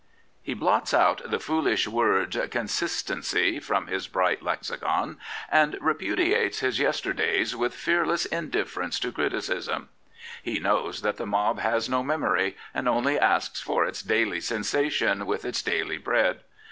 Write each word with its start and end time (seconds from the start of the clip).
90 0.01 0.01
Lord 0.01 0.35
NorthclifFe" 0.35 0.45
He 0.47 0.53
blots 0.55 0.93
out 0.95 1.21
the 1.29 1.39
foolish 1.39 1.87
word' 1.87 2.31
cousistency' 2.51 3.61
from 3.63 3.85
his 3.85 4.07
bright 4.07 4.41
lexicon 4.41 5.19
and 5.47 5.77
repudiates 5.79 6.61
his 6.61 6.79
yesterdays 6.79 7.55
with 7.55 7.75
fearless 7.75 8.25
indiflercnce 8.31 8.99
to 8.99 9.11
criticism. 9.11 9.89
He 10.41 10.57
knows 10.57 11.03
that 11.03 11.17
the 11.17 11.27
mob 11.27 11.59
has 11.59 11.87
no 11.87 12.01
memory 12.01 12.57
and 12.73 12.89
only 12.89 13.19
asks 13.19 13.61
for 13.61 13.85
its 13.85 14.01
daily 14.01 14.39
sensa 14.39 14.89
tion 14.89 15.27
with 15.27 15.45
its 15.45 15.61
daily 15.61 15.99
bread. 15.99 16.39